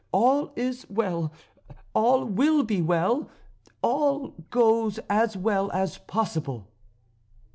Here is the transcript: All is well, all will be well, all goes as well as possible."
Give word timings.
All 0.11 0.51
is 0.55 0.87
well, 0.89 1.31
all 1.93 2.25
will 2.25 2.63
be 2.63 2.81
well, 2.81 3.29
all 3.83 4.29
goes 4.49 4.99
as 5.11 5.37
well 5.37 5.71
as 5.73 5.99
possible." 5.99 6.67